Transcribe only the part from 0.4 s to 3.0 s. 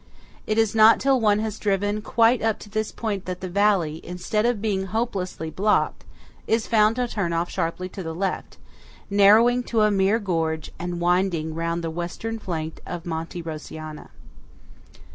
It is not till one has driven quite up to this